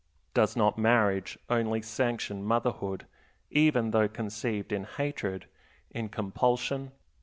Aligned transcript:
Does 0.33 0.55
not 0.55 0.79
marriage 0.79 1.37
only 1.47 1.83
sanction 1.83 2.43
motherhood, 2.43 3.05
even 3.51 3.91
though 3.91 4.07
conceived 4.07 4.71
in 4.71 4.83
hatred, 4.85 5.45
in 5.91 6.09
compulsion? 6.09 6.91